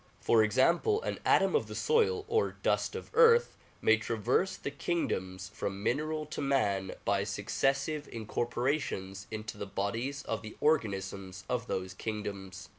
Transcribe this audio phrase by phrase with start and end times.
[0.19, 5.51] For example, an atom of the soil or dust of earth may traverse the kingdoms
[5.53, 11.93] from mineral to man by successive incorporations into the bodies of the organisms of those
[11.93, 12.67] kingdoms.